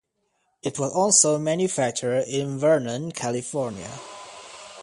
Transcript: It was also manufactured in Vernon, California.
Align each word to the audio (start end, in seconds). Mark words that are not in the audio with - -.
It 0.63 0.79
was 0.79 0.91
also 0.91 1.37
manufactured 1.37 2.23
in 2.27 2.57
Vernon, 2.57 3.11
California. 3.11 3.99